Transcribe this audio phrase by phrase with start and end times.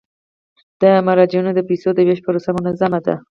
[0.81, 3.15] د مراجعینو د پيسو د ویش پروسه منظمه ده.